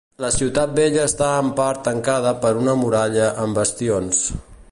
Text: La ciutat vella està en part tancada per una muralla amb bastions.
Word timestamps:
La 0.23 0.29
ciutat 0.35 0.71
vella 0.79 1.03
està 1.09 1.27
en 1.41 1.51
part 1.59 1.83
tancada 1.89 2.33
per 2.47 2.53
una 2.63 2.75
muralla 2.85 3.31
amb 3.45 3.61
bastions. 3.61 4.27